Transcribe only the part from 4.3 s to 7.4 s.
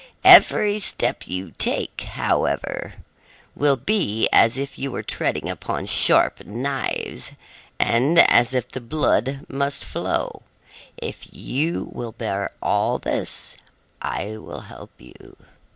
as if you were treading upon sharp knives